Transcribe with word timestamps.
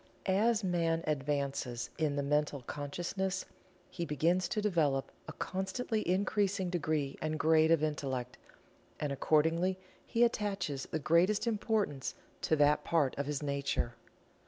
As 0.25 0.63
man 0.63 1.03
advances 1.05 1.91
in 1.99 2.15
the 2.15 2.23
Mental 2.23 2.63
Consciousness 2.63 3.45
he 3.91 4.03
begins 4.03 4.47
to 4.47 4.59
develop 4.59 5.11
a 5.27 5.33
constantly 5.33 6.01
increasing 6.09 6.71
degree 6.71 7.19
and 7.21 7.37
grade 7.37 7.69
of 7.69 7.83
Intellect, 7.83 8.39
and 8.99 9.11
accordingly 9.11 9.77
he 10.03 10.23
attaches 10.23 10.87
the 10.89 10.97
greatest 10.97 11.45
importance 11.45 12.15
to 12.41 12.55
that 12.55 12.83
part 12.83 13.15
of 13.19 13.27
his 13.27 13.43
nature. 13.43 13.93